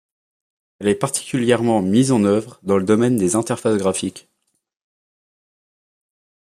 Elle 0.79 0.87
est 0.87 0.95
particulièrement 0.95 1.83
mise 1.83 2.11
en 2.11 2.23
œuvre 2.23 2.59
dans 2.63 2.79
le 2.79 2.83
domaine 2.83 3.17
des 3.17 3.35
interfaces 3.35 3.77
graphiques. 3.77 4.27